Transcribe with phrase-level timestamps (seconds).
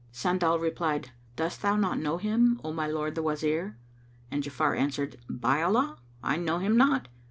[0.11, 3.77] Sandal replied, "Dost thou not know him, O my lord the Wazir?";
[4.31, 7.07] and Ja'afar answered, "By Allah, I know him not!